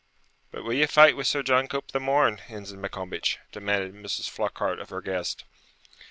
'But 0.49 0.63
will 0.63 0.73
ye 0.73 0.87
fight 0.87 1.15
wi' 1.15 1.21
Sir 1.21 1.43
John 1.43 1.67
Cope 1.67 1.91
the 1.91 1.99
morn, 1.99 2.41
Ensign 2.49 2.81
Maccombich?' 2.81 3.37
demanded 3.51 3.93
Mrs. 3.93 4.27
Flockhart 4.27 4.79
of 4.79 4.89
her 4.89 4.99
guest. 4.99 5.43